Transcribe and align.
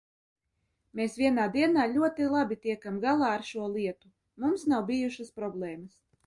Mēs 0.99 1.17
vienā 1.19 1.43
dienā 1.55 1.83
ļoti 1.91 2.29
labi 2.35 2.57
tiekam 2.63 2.97
galā 3.05 3.29
ar 3.35 3.45
šo 3.51 3.69
lietu, 3.75 4.11
mums 4.47 4.65
nav 4.75 4.89
bijušas 4.89 5.33
problēmas. 5.39 5.97